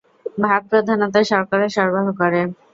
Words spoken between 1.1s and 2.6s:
শর্করা সরবরাহ করে।